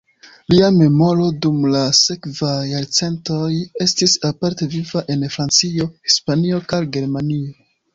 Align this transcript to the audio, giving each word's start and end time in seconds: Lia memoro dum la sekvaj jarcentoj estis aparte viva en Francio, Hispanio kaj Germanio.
Lia 0.53 0.69
memoro 0.77 1.27
dum 1.45 1.59
la 1.75 1.83
sekvaj 1.99 2.55
jarcentoj 2.71 3.53
estis 3.89 4.19
aparte 4.33 4.73
viva 4.75 5.07
en 5.17 5.31
Francio, 5.39 5.93
Hispanio 6.13 6.67
kaj 6.75 6.87
Germanio. 7.01 7.59